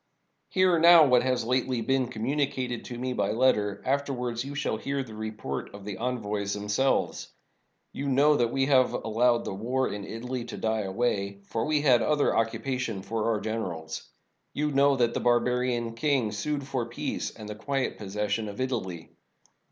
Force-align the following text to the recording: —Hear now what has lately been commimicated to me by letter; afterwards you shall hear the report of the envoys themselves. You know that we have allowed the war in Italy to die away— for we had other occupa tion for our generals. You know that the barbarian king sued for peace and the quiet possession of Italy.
—Hear 0.55 0.79
now 0.79 1.05
what 1.05 1.21
has 1.21 1.45
lately 1.45 1.79
been 1.81 2.07
commimicated 2.07 2.85
to 2.85 2.97
me 2.97 3.13
by 3.13 3.29
letter; 3.29 3.83
afterwards 3.85 4.43
you 4.43 4.55
shall 4.55 4.77
hear 4.77 5.03
the 5.03 5.13
report 5.13 5.71
of 5.75 5.85
the 5.85 5.97
envoys 5.97 6.53
themselves. 6.55 7.27
You 7.93 8.07
know 8.07 8.35
that 8.35 8.51
we 8.51 8.65
have 8.65 8.93
allowed 8.95 9.45
the 9.45 9.53
war 9.53 9.87
in 9.93 10.03
Italy 10.03 10.43
to 10.45 10.57
die 10.57 10.81
away— 10.81 11.37
for 11.51 11.65
we 11.65 11.81
had 11.81 12.01
other 12.01 12.31
occupa 12.31 12.79
tion 12.79 13.03
for 13.03 13.25
our 13.31 13.39
generals. 13.39 14.09
You 14.53 14.71
know 14.71 14.95
that 14.95 15.13
the 15.13 15.19
barbarian 15.19 15.93
king 15.93 16.31
sued 16.31 16.65
for 16.65 16.87
peace 16.87 17.29
and 17.29 17.47
the 17.47 17.53
quiet 17.53 17.99
possession 17.99 18.49
of 18.49 18.59
Italy. 18.59 19.11